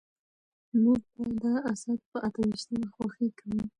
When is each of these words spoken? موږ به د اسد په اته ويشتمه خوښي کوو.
موږ 0.81 1.01
به 1.13 1.23
د 1.41 1.43
اسد 1.71 1.99
په 2.09 2.17
اته 2.27 2.39
ويشتمه 2.47 2.87
خوښي 2.93 3.29
کوو. 3.39 3.61